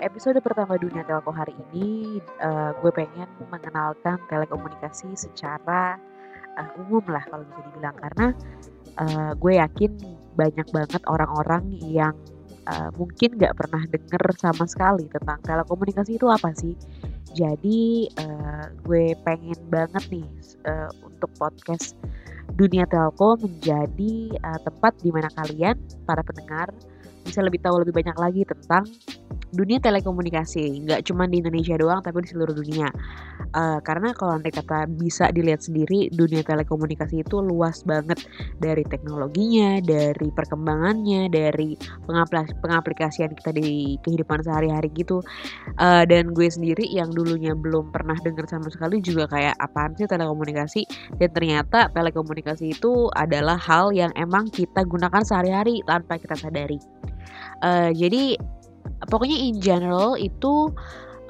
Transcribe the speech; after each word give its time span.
episode 0.00 0.40
pertama 0.40 0.80
Dunia 0.80 1.04
Telko 1.04 1.28
hari 1.30 1.52
ini 1.70 2.18
uh, 2.40 2.72
gue 2.80 2.90
pengen 2.90 3.28
mengenalkan 3.52 4.16
telekomunikasi 4.32 5.12
secara 5.12 6.00
uh, 6.56 6.80
umum 6.80 7.04
lah 7.12 7.20
kalau 7.28 7.44
bisa 7.44 7.60
dibilang 7.68 7.96
karena 8.00 8.26
uh, 8.96 9.32
gue 9.36 9.60
yakin 9.60 9.92
banyak 10.40 10.68
banget 10.72 11.02
orang-orang 11.04 11.68
yang 11.84 12.16
uh, 12.64 12.88
mungkin 12.96 13.36
gak 13.36 13.52
pernah 13.60 13.84
denger 13.92 14.24
sama 14.40 14.64
sekali 14.64 15.04
tentang 15.12 15.38
telekomunikasi 15.44 16.16
itu 16.16 16.26
apa 16.32 16.50
sih. 16.56 16.72
Jadi 17.36 18.10
uh, 18.18 18.72
gue 18.82 19.14
pengen 19.22 19.60
banget 19.68 20.04
nih 20.10 20.26
uh, 20.66 20.90
untuk 21.04 21.30
podcast 21.36 21.94
Dunia 22.56 22.88
Telko 22.88 23.38
menjadi 23.38 24.34
uh, 24.42 24.58
tempat 24.64 24.98
di 25.04 25.12
mana 25.12 25.28
kalian 25.36 25.76
para 26.08 26.24
pendengar 26.24 26.72
bisa 27.20 27.44
lebih 27.44 27.60
tahu 27.62 27.84
lebih 27.84 27.94
banyak 27.94 28.16
lagi 28.16 28.42
tentang 28.48 28.88
dunia 29.50 29.82
telekomunikasi 29.82 30.86
nggak 30.86 31.10
cuma 31.10 31.26
di 31.26 31.42
Indonesia 31.42 31.74
doang 31.74 32.00
tapi 32.02 32.22
di 32.22 32.30
seluruh 32.30 32.54
dunia. 32.54 32.88
Uh, 33.50 33.82
karena 33.82 34.14
kalau 34.14 34.38
nanti 34.38 34.54
kata 34.54 34.86
bisa 34.86 35.34
dilihat 35.34 35.64
sendiri 35.64 36.06
dunia 36.14 36.46
telekomunikasi 36.46 37.26
itu 37.26 37.42
luas 37.42 37.82
banget. 37.82 38.22
Dari 38.62 38.86
teknologinya 38.86 39.82
dari 39.82 40.30
perkembangannya 40.30 41.26
dari 41.32 41.74
pengaplikasian 42.62 43.34
kita 43.34 43.50
di 43.50 43.98
kehidupan 44.06 44.46
sehari-hari 44.46 44.88
gitu. 44.94 45.18
Uh, 45.82 46.06
dan 46.06 46.30
gue 46.30 46.46
sendiri 46.46 46.86
yang 46.86 47.10
dulunya 47.10 47.52
belum 47.56 47.90
pernah 47.90 48.14
dengar 48.22 48.46
sama 48.46 48.70
sekali 48.70 49.02
juga 49.02 49.26
kayak 49.26 49.58
apaan 49.58 49.98
sih 49.98 50.06
telekomunikasi? 50.06 50.86
Dan 51.18 51.30
ternyata 51.34 51.90
telekomunikasi 51.90 52.78
itu 52.78 53.10
adalah 53.18 53.58
hal 53.58 53.90
yang 53.90 54.14
emang 54.14 54.46
kita 54.52 54.86
gunakan 54.86 55.22
sehari-hari 55.26 55.82
tanpa 55.84 56.16
kita 56.22 56.38
sadari. 56.38 56.78
Uh, 57.60 57.92
jadi 57.92 58.40
pokoknya 59.08 59.38
in 59.40 59.62
general 59.62 60.18
itu 60.18 60.74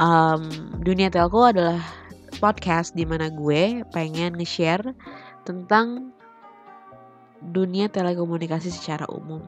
um, 0.00 0.42
dunia 0.82 1.12
telco 1.12 1.46
adalah 1.46 1.78
podcast 2.40 2.96
di 2.96 3.04
mana 3.04 3.28
gue 3.28 3.84
pengen 3.92 4.34
nge-share 4.40 4.96
tentang 5.44 6.10
dunia 7.41 7.88
telekomunikasi 7.88 8.72
secara 8.72 9.04
umum. 9.12 9.44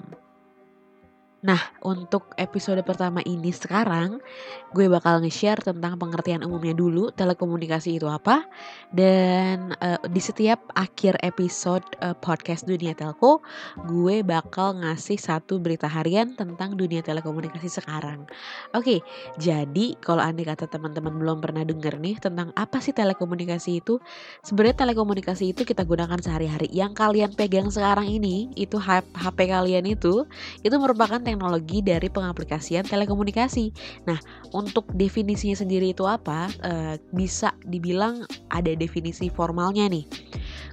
Nah, 1.42 1.58
untuk 1.82 2.30
episode 2.38 2.78
pertama 2.86 3.18
ini 3.26 3.50
sekarang, 3.50 4.22
gue 4.70 4.86
bakal 4.86 5.18
nge-share 5.26 5.58
tentang 5.58 5.98
pengertian 5.98 6.46
umumnya 6.46 6.70
dulu, 6.70 7.10
telekomunikasi 7.10 7.98
itu 7.98 8.06
apa. 8.06 8.46
Dan 8.94 9.74
uh, 9.82 9.98
di 10.06 10.22
setiap 10.22 10.70
akhir 10.78 11.18
episode 11.18 11.82
uh, 11.98 12.14
podcast 12.14 12.62
Dunia 12.62 12.94
Telco, 12.94 13.42
gue 13.90 14.22
bakal 14.22 14.86
ngasih 14.86 15.18
satu 15.18 15.58
berita 15.58 15.90
harian 15.90 16.30
tentang 16.38 16.78
dunia 16.78 17.02
telekomunikasi 17.02 17.66
sekarang. 17.66 18.22
Oke, 18.70 19.02
jadi 19.34 19.98
kalau 19.98 20.22
anda 20.22 20.46
kata 20.46 20.70
teman-teman 20.70 21.10
belum 21.10 21.42
pernah 21.42 21.66
denger 21.66 21.98
nih 21.98 22.22
tentang 22.22 22.54
apa 22.54 22.78
sih 22.78 22.94
telekomunikasi 22.94 23.82
itu, 23.82 23.98
sebenarnya 24.46 24.86
telekomunikasi 24.86 25.58
itu 25.58 25.66
kita 25.66 25.82
gunakan 25.82 26.22
sehari-hari. 26.22 26.70
Yang 26.70 26.94
kalian 26.94 27.34
pegang 27.34 27.66
sekarang 27.66 28.06
ini, 28.06 28.54
itu 28.54 28.78
HP 28.78 29.38
kalian 29.50 29.90
itu, 29.90 30.22
itu 30.62 30.76
merupakan 30.78 31.31
teknologi 31.34 31.80
dari 31.80 32.12
pengaplikasian 32.12 32.84
telekomunikasi. 32.84 33.72
Nah, 34.04 34.20
untuk 34.52 34.86
definisinya 34.92 35.56
sendiri 35.56 35.96
itu 35.96 36.04
apa? 36.04 36.52
E, 36.60 36.72
bisa 37.16 37.56
dibilang 37.64 38.28
ada 38.52 38.72
definisi 38.76 39.32
formalnya 39.32 39.88
nih. 39.88 40.04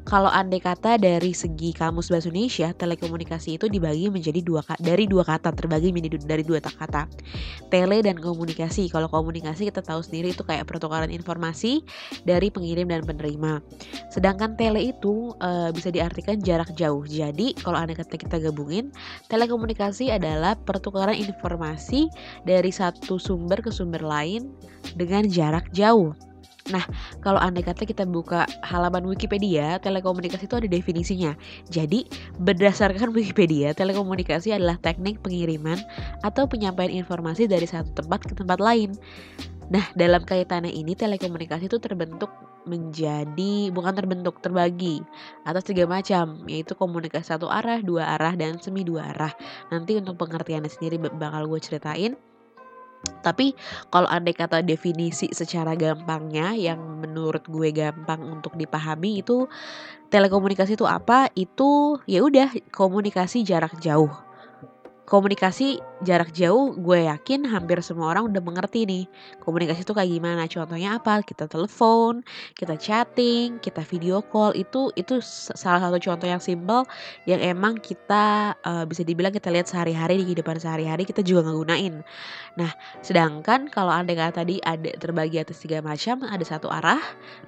Kalau 0.08 0.32
andai 0.32 0.64
kata 0.64 0.96
dari 0.96 1.36
segi 1.36 1.76
kamus 1.76 2.08
bahasa 2.08 2.32
Indonesia, 2.32 2.72
telekomunikasi 2.72 3.60
itu 3.60 3.66
dibagi 3.68 4.08
menjadi 4.08 4.40
dua 4.40 4.64
dari 4.80 5.06
dua 5.06 5.28
kata, 5.28 5.52
terbagi 5.52 5.92
menjadi 5.92 6.22
dari 6.24 6.44
dua 6.46 6.64
kata. 6.64 7.06
Tele 7.68 8.00
dan 8.02 8.18
komunikasi. 8.18 8.88
Kalau 8.88 9.12
komunikasi 9.12 9.68
kita 9.68 9.84
tahu 9.84 10.00
sendiri 10.02 10.32
itu 10.34 10.42
kayak 10.46 10.66
pertukaran 10.66 11.12
informasi 11.12 11.84
dari 12.24 12.50
pengirim 12.50 12.90
dan 12.90 13.04
penerima. 13.04 13.60
Sedangkan 14.10 14.56
tele 14.56 14.90
itu 14.90 15.36
e, 15.42 15.74
bisa 15.76 15.92
diartikan 15.94 16.40
jarak 16.42 16.74
jauh. 16.74 17.04
Jadi 17.06 17.54
kalau 17.60 17.78
andai 17.78 18.00
kata 18.00 18.16
kita 18.16 18.40
gabungin, 18.40 18.90
telekomunikasi 19.28 20.10
adalah 20.10 20.58
pertukaran 20.58 21.16
informasi 21.16 22.10
dari 22.48 22.72
satu 22.74 23.22
sumber 23.22 23.62
ke 23.62 23.70
sumber 23.70 24.02
lain 24.02 24.50
dengan 24.96 25.28
jarak 25.28 25.70
jauh. 25.76 26.16
Nah, 26.70 26.86
kalau 27.20 27.42
andai 27.42 27.66
kata 27.66 27.86
kita 27.86 28.06
buka 28.06 28.46
halaman 28.62 29.06
Wikipedia, 29.10 29.82
telekomunikasi 29.82 30.46
itu 30.46 30.56
ada 30.58 30.70
definisinya. 30.70 31.32
Jadi, 31.68 32.06
berdasarkan 32.38 33.10
Wikipedia, 33.14 33.74
telekomunikasi 33.74 34.54
adalah 34.54 34.78
teknik 34.78 35.22
pengiriman 35.26 35.78
atau 36.22 36.46
penyampaian 36.46 36.94
informasi 36.94 37.50
dari 37.50 37.66
satu 37.66 37.90
tempat 37.98 38.22
ke 38.26 38.34
tempat 38.38 38.62
lain. 38.62 38.94
Nah, 39.70 39.86
dalam 39.94 40.26
kaitannya 40.26 40.74
ini 40.74 40.98
telekomunikasi 40.98 41.70
itu 41.70 41.78
terbentuk 41.78 42.34
menjadi 42.70 43.74
bukan 43.74 43.94
terbentuk 43.98 44.42
terbagi 44.46 45.02
atas 45.48 45.66
tiga 45.66 45.90
macam 45.90 46.46
yaitu 46.46 46.78
komunikasi 46.78 47.34
satu 47.34 47.50
arah, 47.50 47.82
dua 47.82 48.18
arah 48.18 48.34
dan 48.38 48.62
semi 48.62 48.86
dua 48.86 49.10
arah. 49.14 49.34
Nanti 49.74 49.98
untuk 49.98 50.22
pengertiannya 50.22 50.70
sendiri 50.70 50.98
bakal 50.98 51.50
gue 51.50 51.60
ceritain. 51.62 52.14
Tapi 53.20 53.56
kalau 53.92 54.08
andai 54.12 54.36
kata 54.36 54.64
definisi 54.64 55.32
secara 55.32 55.76
gampangnya 55.76 56.56
yang 56.56 56.80
menurut 57.00 57.48
gue 57.48 57.72
gampang 57.72 58.24
untuk 58.28 58.56
dipahami 58.60 59.24
itu 59.24 59.48
telekomunikasi 60.12 60.76
itu 60.76 60.88
apa? 60.88 61.32
Itu 61.36 62.00
ya 62.08 62.24
udah 62.24 62.52
komunikasi 62.72 63.44
jarak 63.48 63.80
jauh 63.80 64.12
komunikasi 65.10 65.82
jarak 66.06 66.32
jauh 66.32 66.76
gue 66.76 67.08
yakin 67.08 67.48
hampir 67.48 67.80
semua 67.84 68.12
orang 68.16 68.32
udah 68.32 68.42
mengerti 68.44 68.88
nih 68.88 69.04
komunikasi 69.44 69.84
itu 69.84 69.94
kayak 69.96 70.10
gimana. 70.10 70.44
Contohnya 70.48 71.00
apa? 71.00 71.22
Kita 71.24 71.46
telepon 71.46 72.24
kita 72.56 72.76
chatting 72.80 73.60
kita 73.60 73.84
video 73.84 74.24
call. 74.24 74.56
Itu 74.56 74.92
itu 74.96 75.20
salah 75.56 75.84
satu 75.84 75.98
contoh 76.00 76.28
yang 76.28 76.42
simple 76.42 76.88
yang 77.28 77.40
emang 77.44 77.78
kita 77.80 78.56
uh, 78.64 78.84
bisa 78.88 79.04
dibilang 79.04 79.32
kita 79.32 79.52
lihat 79.52 79.68
sehari-hari 79.68 80.20
di 80.22 80.24
kehidupan 80.30 80.60
sehari-hari 80.60 81.04
kita 81.08 81.24
juga 81.26 81.48
ngegunain 81.50 82.02
nah 82.58 82.72
sedangkan 83.00 83.72
kalau 83.72 83.94
anda 83.94 84.12
kata 84.18 84.44
tadi 84.44 84.60
ada 84.64 84.92
terbagi 85.00 85.40
atas 85.40 85.64
tiga 85.64 85.80
macam 85.80 86.24
ada 86.28 86.44
satu 86.44 86.68
arah 86.68 87.00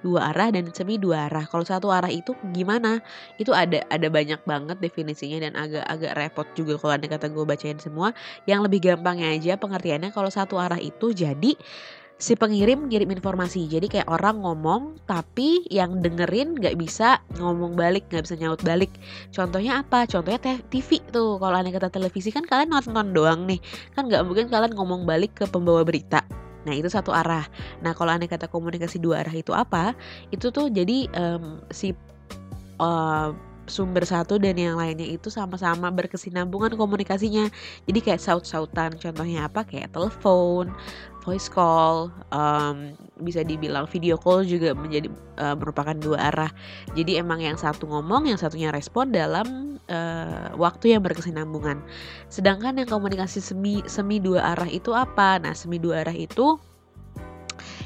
dua 0.06 0.32
arah 0.34 0.50
dan 0.54 0.70
semi 0.72 0.98
dua 0.98 1.28
arah. 1.30 1.46
Kalau 1.46 1.66
satu 1.66 1.92
arah 1.94 2.10
itu 2.10 2.34
gimana? 2.56 3.00
Itu 3.38 3.52
ada 3.52 3.84
ada 3.88 4.08
banyak 4.08 4.42
banget 4.48 4.78
definisinya 4.82 5.48
dan 5.48 5.54
agak-agak 5.58 6.12
repot 6.18 6.48
juga 6.58 6.74
kalau 6.80 6.94
anda 6.98 7.08
kata 7.08 7.28
gue 7.30 7.46
bacain 7.46 7.80
semua. 7.80 8.16
Yang 8.50 8.60
lebih 8.70 8.80
gampangnya 8.92 9.34
aja 9.34 9.54
pengertiannya 9.58 10.10
kalau 10.10 10.30
satu 10.34 10.58
arah 10.58 10.82
itu 10.82 11.14
jadi 11.14 11.54
si 12.22 12.38
pengirim 12.38 12.86
ngirim 12.86 13.10
informasi. 13.18 13.66
Jadi 13.66 13.90
kayak 13.90 14.08
orang 14.08 14.46
ngomong 14.46 15.02
tapi 15.10 15.66
yang 15.74 16.06
dengerin 16.06 16.54
nggak 16.54 16.78
bisa 16.78 17.18
ngomong 17.42 17.74
balik 17.74 18.06
nggak 18.14 18.30
bisa 18.30 18.38
nyaut 18.38 18.62
balik. 18.62 18.94
Contohnya 19.34 19.82
apa? 19.82 20.06
Contohnya 20.06 20.38
TV 20.70 21.02
tuh. 21.10 21.42
Kalau 21.42 21.58
aneh 21.58 21.74
kata 21.74 21.90
televisi 21.90 22.30
kan 22.30 22.46
kalian 22.46 22.70
nonton 22.70 23.10
doang 23.12 23.50
nih. 23.50 23.58
Kan 23.98 24.06
nggak 24.06 24.22
mungkin 24.22 24.54
kalian 24.54 24.78
ngomong 24.78 25.10
balik 25.10 25.34
ke 25.42 25.50
pembawa 25.50 25.82
berita. 25.82 26.22
Nah 26.62 26.78
itu 26.78 26.94
satu 26.94 27.10
arah. 27.10 27.50
Nah 27.82 27.98
kalau 27.98 28.14
aneh 28.14 28.30
kata 28.30 28.46
komunikasi 28.46 29.02
dua 29.02 29.26
arah 29.26 29.34
itu 29.34 29.50
apa? 29.58 29.98
Itu 30.30 30.54
tuh 30.54 30.70
jadi 30.70 31.10
um, 31.18 31.66
si 31.74 31.98
uh, 32.78 33.34
sumber 33.72 34.04
satu 34.04 34.36
dan 34.36 34.60
yang 34.60 34.76
lainnya 34.76 35.08
itu 35.08 35.32
sama-sama 35.32 35.88
berkesinambungan 35.90 36.76
komunikasinya. 36.76 37.48
Jadi 37.88 38.00
kayak 38.04 38.22
saut-sautan. 38.22 39.00
Contohnya 39.00 39.48
apa? 39.48 39.64
Kayak 39.64 39.96
telepon, 39.96 40.76
voice 41.24 41.48
call, 41.48 42.12
um, 42.34 42.94
bisa 43.22 43.46
dibilang 43.46 43.86
video 43.88 44.18
call 44.20 44.44
juga 44.44 44.76
menjadi 44.76 45.08
uh, 45.40 45.56
merupakan 45.56 45.96
dua 45.96 46.34
arah. 46.34 46.52
Jadi 46.98 47.18
emang 47.22 47.40
yang 47.40 47.56
satu 47.56 47.88
ngomong, 47.88 48.28
yang 48.28 48.38
satunya 48.38 48.74
respon 48.74 49.14
dalam 49.14 49.80
uh, 49.88 50.52
waktu 50.58 50.98
yang 50.98 51.02
berkesinambungan. 51.06 51.80
Sedangkan 52.28 52.78
yang 52.82 52.90
komunikasi 52.90 53.40
semi 53.40 53.80
semi 53.86 54.20
dua 54.20 54.58
arah 54.58 54.68
itu 54.68 54.92
apa? 54.92 55.38
Nah, 55.40 55.54
semi 55.54 55.78
dua 55.78 56.04
arah 56.06 56.16
itu 56.18 56.58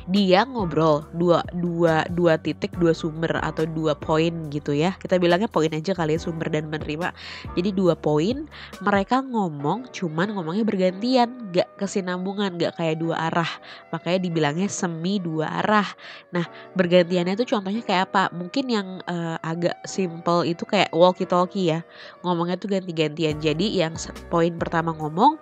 dia 0.05 0.45
ngobrol 0.45 1.01
dua 1.17 1.41
dua 1.57 2.05
dua 2.13 2.37
titik 2.37 2.77
dua 2.77 2.93
sumber 2.93 3.41
atau 3.41 3.65
dua 3.65 3.97
poin 3.97 4.53
gitu 4.53 4.69
ya. 4.69 4.93
Kita 5.01 5.17
bilangnya 5.17 5.49
poin 5.49 5.73
aja 5.73 5.97
kali 5.97 6.17
ya 6.17 6.21
sumber 6.21 6.53
dan 6.53 6.69
menerima. 6.69 7.09
Jadi 7.57 7.73
dua 7.73 7.97
poin 7.97 8.45
mereka 8.85 9.25
ngomong 9.25 9.89
cuman 9.89 10.37
ngomongnya 10.37 10.61
bergantian 10.61 11.49
gak 11.49 11.65
kesinambungan 11.81 12.53
gak 12.61 12.77
kayak 12.77 13.01
dua 13.01 13.33
arah. 13.33 13.49
Makanya 13.89 14.19
dibilangnya 14.21 14.69
semi 14.69 15.17
dua 15.17 15.49
arah. 15.65 15.89
Nah 16.29 16.45
bergantiannya 16.77 17.33
itu 17.33 17.49
contohnya 17.49 17.81
kayak 17.81 18.13
apa? 18.13 18.29
Mungkin 18.29 18.65
yang 18.69 18.87
uh, 19.09 19.41
agak 19.41 19.81
simple 19.89 20.45
itu 20.45 20.69
kayak 20.69 20.93
walkie 20.93 21.25
talkie 21.25 21.73
ya. 21.73 21.79
Ngomongnya 22.21 22.61
tuh 22.61 22.69
ganti-gantian. 22.69 23.41
Jadi 23.41 23.81
yang 23.81 23.97
poin 24.29 24.53
pertama 24.53 24.93
ngomong 24.93 25.41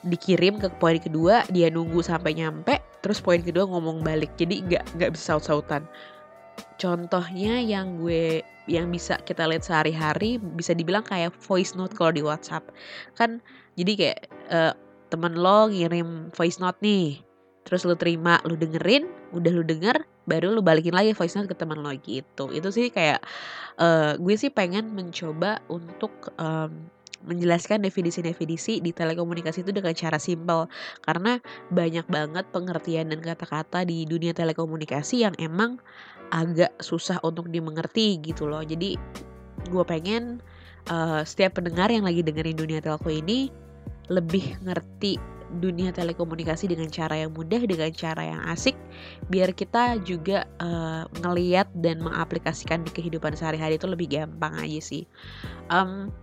dikirim 0.00 0.56
ke 0.56 0.72
poin 0.80 0.96
kedua 0.96 1.44
dia 1.52 1.68
nunggu 1.68 2.00
sampai 2.00 2.32
nyampe 2.32 2.89
terus 3.00 3.20
poin 3.20 3.40
kedua 3.40 3.64
ngomong 3.68 4.04
balik 4.04 4.32
jadi 4.36 4.60
nggak 4.64 4.84
nggak 4.96 5.10
bisa 5.16 5.36
saut-sautan. 5.36 5.84
Contohnya 6.76 7.60
yang 7.60 8.00
gue 8.00 8.44
yang 8.68 8.92
bisa 8.92 9.18
kita 9.24 9.48
lihat 9.48 9.64
sehari-hari 9.64 10.36
bisa 10.38 10.76
dibilang 10.76 11.02
kayak 11.02 11.32
voice 11.42 11.72
note 11.74 11.96
kalau 11.96 12.12
di 12.12 12.22
WhatsApp. 12.22 12.68
Kan 13.16 13.40
jadi 13.74 13.92
kayak 13.96 14.20
uh, 14.52 14.72
temen 15.10 15.34
lo 15.34 15.68
ngirim 15.72 16.30
voice 16.30 16.62
note 16.62 16.78
nih 16.84 17.20
terus 17.66 17.84
lu 17.84 17.92
terima 17.94 18.40
lu 18.48 18.56
dengerin 18.56 19.04
udah 19.36 19.52
lu 19.52 19.62
denger 19.62 20.00
baru 20.24 20.54
lu 20.54 20.62
balikin 20.62 20.94
lagi 20.96 21.12
voice 21.12 21.34
note 21.36 21.50
ke 21.50 21.56
teman 21.58 21.80
lo 21.82 21.92
gitu. 22.00 22.48
Itu 22.52 22.70
sih 22.70 22.88
kayak 22.92 23.20
uh, 23.80 24.16
gue 24.16 24.34
sih 24.38 24.52
pengen 24.52 24.92
mencoba 24.94 25.58
untuk 25.66 26.32
um, 26.38 26.88
menjelaskan 27.24 27.84
definisi-definisi 27.84 28.80
di 28.80 28.90
telekomunikasi 28.96 29.60
itu 29.64 29.72
dengan 29.76 29.92
cara 29.92 30.16
simpel 30.16 30.66
karena 31.04 31.38
banyak 31.68 32.08
banget 32.08 32.48
pengertian 32.48 33.12
dan 33.12 33.20
kata-kata 33.20 33.84
di 33.84 34.08
dunia 34.08 34.32
telekomunikasi 34.32 35.28
yang 35.28 35.34
emang 35.36 35.76
agak 36.32 36.72
susah 36.80 37.20
untuk 37.20 37.50
dimengerti 37.52 38.16
gitu 38.24 38.48
loh 38.48 38.64
jadi 38.64 38.96
gue 39.68 39.84
pengen 39.84 40.40
uh, 40.88 41.20
setiap 41.26 41.60
pendengar 41.60 41.92
yang 41.92 42.08
lagi 42.08 42.24
dengerin 42.24 42.56
dunia 42.56 42.80
telco 42.80 43.12
ini 43.12 43.52
lebih 44.08 44.56
ngerti 44.64 45.20
dunia 45.58 45.90
telekomunikasi 45.90 46.70
dengan 46.70 46.86
cara 46.94 47.26
yang 47.26 47.34
mudah, 47.34 47.58
dengan 47.66 47.90
cara 47.90 48.22
yang 48.22 48.42
asik, 48.46 48.78
biar 49.26 49.50
kita 49.50 49.98
juga 50.06 50.46
uh, 50.62 51.10
ngeliat 51.26 51.66
dan 51.82 51.98
mengaplikasikan 51.98 52.86
di 52.86 52.94
kehidupan 52.94 53.34
sehari-hari 53.34 53.74
itu 53.74 53.90
lebih 53.90 54.06
gampang 54.06 54.54
aja 54.54 54.78
sih. 54.78 55.02
Um, 55.66 56.14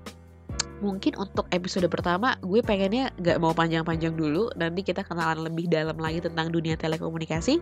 mungkin 0.79 1.17
untuk 1.17 1.49
episode 1.49 1.89
pertama 1.89 2.37
gue 2.45 2.61
pengennya 2.61 3.09
gak 3.21 3.41
mau 3.41 3.53
panjang-panjang 3.53 4.13
dulu, 4.13 4.53
nanti 4.53 4.85
kita 4.85 5.01
kenalan 5.01 5.45
lebih 5.45 5.69
dalam 5.69 5.97
lagi 5.97 6.21
tentang 6.21 6.53
dunia 6.53 6.77
telekomunikasi. 6.77 7.61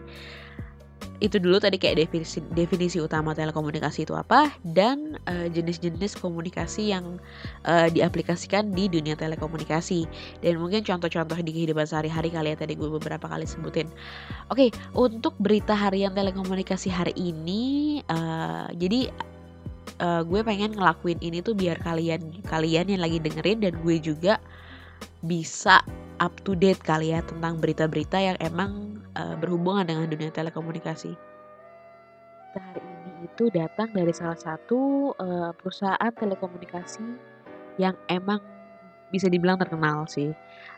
Itu 1.24 1.40
dulu 1.40 1.64
tadi 1.64 1.80
kayak 1.80 2.08
definisi 2.08 2.44
definisi 2.52 3.00
utama 3.00 3.32
telekomunikasi 3.32 4.04
itu 4.04 4.16
apa 4.16 4.52
dan 4.68 5.16
uh, 5.28 5.48
jenis-jenis 5.48 6.20
komunikasi 6.20 6.92
yang 6.92 7.20
uh, 7.64 7.88
diaplikasikan 7.88 8.76
di 8.76 8.92
dunia 8.92 9.16
telekomunikasi. 9.16 10.08
Dan 10.44 10.60
mungkin 10.60 10.84
contoh-contoh 10.84 11.40
di 11.40 11.52
kehidupan 11.56 11.88
sehari-hari 11.88 12.32
kali 12.36 12.52
ya 12.52 12.58
tadi 12.60 12.76
gue 12.76 12.90
beberapa 12.92 13.32
kali 13.32 13.48
sebutin. 13.48 13.88
Oke, 14.52 14.68
okay, 14.68 14.70
untuk 14.92 15.40
berita 15.40 15.72
harian 15.72 16.12
telekomunikasi 16.12 16.92
hari 16.92 17.16
ini 17.16 18.04
uh, 18.12 18.68
jadi 18.76 19.08
uh, 20.00 20.22
gue 20.24 20.42
pengen 20.44 20.76
ngelakuin 20.76 21.20
ini 21.24 21.40
tuh 21.44 21.56
biar 21.56 21.80
kalian 21.84 22.44
kalian 22.48 22.92
yang 22.92 23.02
lagi 23.04 23.20
dengerin 23.20 23.64
dan 23.64 23.74
gue 23.80 23.96
juga 24.00 24.40
bisa 25.26 25.82
up 26.24 26.32
to 26.48 26.56
date 26.56 26.80
kali 26.80 27.12
ya 27.12 27.20
tentang 27.26 27.60
berita-berita 27.60 28.18
yang 28.20 28.38
emang 28.40 29.04
uh, 29.20 29.36
berhubungan 29.36 29.84
dengan 29.84 30.08
dunia 30.08 30.32
telekomunikasi. 30.32 31.14
Hari 32.56 32.80
ini 32.80 33.28
itu 33.28 33.52
datang 33.52 33.92
dari 33.92 34.16
salah 34.16 34.40
satu 34.40 35.12
uh, 35.20 35.52
perusahaan 35.60 36.14
telekomunikasi 36.16 37.04
yang 37.76 38.00
emang 38.08 38.40
bisa 39.10 39.30
dibilang 39.30 39.60
terkenal 39.60 40.06
sih. 40.10 40.34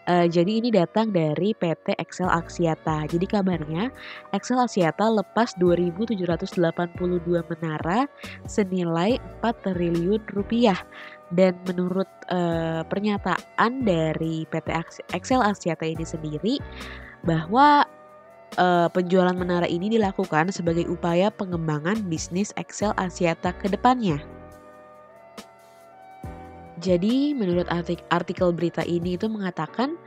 Uh, 0.08 0.24
jadi 0.24 0.64
ini 0.64 0.72
datang 0.72 1.12
dari 1.12 1.52
PT 1.52 2.00
Excel 2.00 2.32
Axiata. 2.32 3.04
Jadi 3.12 3.28
kabarnya 3.28 3.92
Excel 4.32 4.56
Axiata 4.56 5.04
lepas 5.12 5.52
2.782 5.60 6.56
menara 7.28 8.08
senilai 8.48 9.20
4 9.44 9.68
triliun 9.68 10.24
rupiah 10.32 10.80
dan 11.36 11.60
menurut 11.68 12.08
uh, 12.32 12.88
pernyataan 12.88 13.84
dari 13.84 14.48
PT 14.48 14.68
Excel 15.12 15.44
Axiata 15.44 15.84
ini 15.84 16.08
sendiri 16.08 16.56
bahwa 17.28 17.84
uh, 18.56 18.88
penjualan 18.88 19.36
menara 19.36 19.68
ini 19.68 19.92
dilakukan 19.92 20.56
sebagai 20.56 20.88
upaya 20.88 21.28
pengembangan 21.28 22.00
bisnis 22.08 22.56
Excel 22.56 22.96
Axiata 22.96 23.52
ke 23.60 23.68
depannya. 23.68 24.37
Jadi 26.78 27.34
menurut 27.34 27.66
artikel 28.14 28.54
berita 28.54 28.86
ini 28.86 29.18
itu 29.18 29.26
mengatakan 29.26 29.98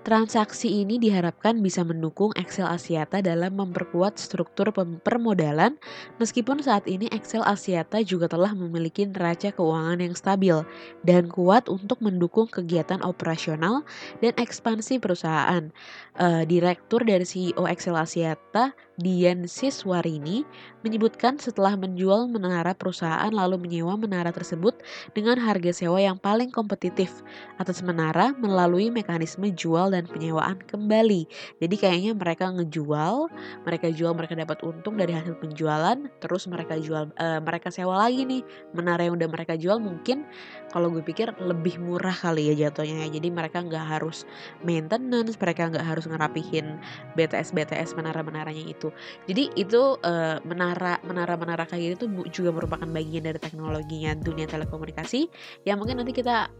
Transaksi 0.00 0.80
ini 0.80 0.96
diharapkan 0.96 1.60
bisa 1.60 1.84
mendukung 1.84 2.32
Excel 2.32 2.64
Asiata 2.64 3.20
dalam 3.20 3.52
memperkuat 3.52 4.16
struktur 4.16 4.72
permodalan 5.04 5.76
meskipun 6.16 6.64
saat 6.64 6.88
ini 6.88 7.04
Excel 7.12 7.44
Asiata 7.44 8.00
juga 8.00 8.24
telah 8.24 8.56
memiliki 8.56 9.04
neraca 9.04 9.52
keuangan 9.52 10.00
yang 10.00 10.16
stabil 10.16 10.56
dan 11.04 11.28
kuat 11.28 11.68
untuk 11.68 12.00
mendukung 12.00 12.48
kegiatan 12.48 13.04
operasional 13.04 13.84
dan 14.24 14.32
ekspansi 14.40 15.04
perusahaan. 15.04 15.68
Uh, 16.16 16.48
Direktur 16.48 17.04
dari 17.04 17.28
CEO 17.28 17.68
Excel 17.68 17.92
Asiata 17.92 18.72
Dian 19.00 19.48
Siswarini 19.48 20.44
menyebutkan 20.84 21.40
setelah 21.40 21.72
menjual 21.72 22.28
menara 22.28 22.76
perusahaan 22.76 23.32
lalu 23.32 23.56
menyewa 23.56 23.96
menara 23.96 24.28
tersebut 24.28 24.76
dengan 25.16 25.40
harga 25.40 25.72
sewa 25.72 25.96
yang 25.96 26.20
paling 26.20 26.52
kompetitif 26.52 27.24
atas 27.56 27.80
menara 27.80 28.36
melalui 28.36 28.92
mekanisme 28.92 29.48
jual 29.56 29.92
dan 29.96 30.04
penyewaan 30.04 30.60
kembali. 30.68 31.24
Jadi 31.64 31.76
kayaknya 31.80 32.12
mereka 32.12 32.52
ngejual, 32.52 33.32
mereka 33.64 33.88
jual 33.88 34.12
mereka 34.12 34.36
dapat 34.36 34.60
untung 34.60 35.00
dari 35.00 35.16
hasil 35.16 35.40
penjualan, 35.40 35.96
terus 36.20 36.44
mereka 36.44 36.76
jual 36.76 37.08
uh, 37.16 37.40
mereka 37.40 37.72
sewa 37.72 38.04
lagi 38.04 38.28
nih 38.28 38.44
menara 38.76 39.08
yang 39.08 39.16
udah 39.16 39.28
mereka 39.32 39.56
jual 39.56 39.80
mungkin 39.80 40.28
kalau 40.68 40.92
gue 40.92 41.00
pikir 41.00 41.32
lebih 41.40 41.80
murah 41.80 42.14
kali 42.14 42.52
ya 42.52 42.68
jatuhnya 42.68 43.08
ya. 43.08 43.16
Jadi 43.16 43.28
mereka 43.32 43.64
nggak 43.64 43.96
harus 43.96 44.28
maintenance, 44.60 45.40
mereka 45.40 45.72
nggak 45.72 45.86
harus 45.88 46.04
ngerapihin 46.04 46.76
BTS 47.16 47.56
BTS 47.56 47.96
menara-menaranya 47.96 48.68
itu 48.68 48.89
jadi 49.26 49.48
itu 49.56 49.96
uh, 50.02 50.38
menara 50.44 50.98
menara 51.06 51.34
menara 51.34 51.64
kayak 51.64 51.98
gitu 51.98 52.10
juga 52.30 52.50
merupakan 52.54 52.86
bagian 52.86 53.26
dari 53.26 53.38
teknologinya 53.40 54.14
dunia 54.18 54.46
telekomunikasi 54.46 55.30
yang 55.64 55.80
mungkin 55.80 56.02
nanti 56.02 56.14
kita 56.14 56.50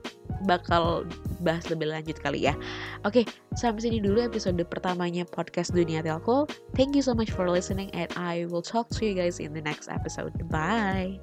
bakal 0.47 1.05
bahas 1.45 1.69
lebih 1.69 1.93
lanjut 1.93 2.17
kali 2.21 2.49
ya. 2.49 2.55
Oke, 3.05 3.29
sampai 3.57 3.85
sini 3.85 3.99
dulu 4.01 4.25
episode 4.25 4.61
pertamanya 4.69 5.29
podcast 5.29 5.73
Dunia 5.73 6.01
Telco. 6.01 6.49
Thank 6.77 6.97
you 6.97 7.05
so 7.05 7.13
much 7.13 7.33
for 7.33 7.49
listening 7.49 7.93
and 7.93 8.09
I 8.17 8.49
will 8.49 8.65
talk 8.65 8.89
to 8.97 9.05
you 9.05 9.13
guys 9.13 9.41
in 9.43 9.53
the 9.53 9.65
next 9.65 9.93
episode. 9.93 10.33
Bye. 10.49 11.21